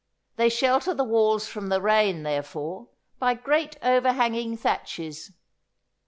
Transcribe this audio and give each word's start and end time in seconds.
They 0.35 0.49
shelter 0.49 0.95
the 0.95 1.03
walls 1.03 1.47
from 1.47 1.69
the 1.69 1.79
rain, 1.79 2.23
therefore, 2.23 2.87
by 3.19 3.35
great 3.35 3.77
overhanging 3.83 4.57
thatches. 4.57 5.31